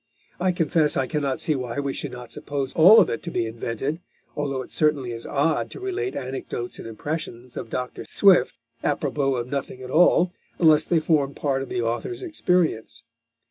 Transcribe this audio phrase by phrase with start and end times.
[0.39, 3.45] I confess I cannot see why we should not suppose all of it to be
[3.45, 3.99] invented,
[4.35, 8.05] although it certainly is odd to relate anecdotes and impressions of Dr.
[8.07, 13.03] Swift, à propos of nothing at all, unless they formed part of the author's experience.